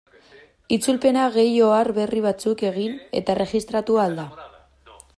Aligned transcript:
Itzulpena 0.77 1.25
gehi 1.35 1.51
ohar 1.67 1.91
berri 1.99 2.23
batzuk 2.29 2.65
egin 2.73 2.99
eta 3.23 3.37
erregistratu 3.37 4.03
ahal 4.07 4.21
da. 4.23 4.29